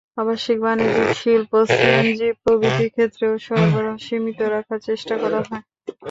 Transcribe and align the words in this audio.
আবাসিক, 0.17 0.57
বাণিজ্যিক, 0.63 1.09
শিল্প, 1.15 1.51
সিএনজি 1.71 2.29
প্রভৃতি 2.41 2.85
ক্ষেত্রেও 2.89 3.33
সরবরাহ 3.45 3.95
সীমিত 4.05 4.39
রাখার 4.53 4.79
চেষ্টা 4.87 5.13
করা 5.21 5.39
হয়। 5.41 5.63